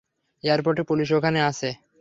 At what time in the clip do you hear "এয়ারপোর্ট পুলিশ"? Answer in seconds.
0.43-1.09